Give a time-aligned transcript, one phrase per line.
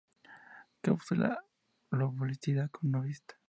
[0.81, 1.45] Cápsula
[1.91, 3.35] loculicida no vista.